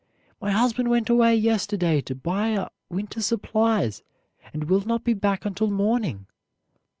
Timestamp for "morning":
5.69-6.25